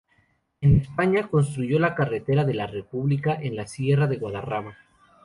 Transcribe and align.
En 0.61 0.77
España 0.77 1.27
construyó 1.27 1.77
la 1.77 1.93
Carretera 1.93 2.43
de 2.43 2.55
la 2.55 2.65
República, 2.65 3.35
en 3.35 3.55
la 3.55 3.67
Sierra 3.67 4.07
de 4.07 4.17
Guadarrama. 4.17 4.75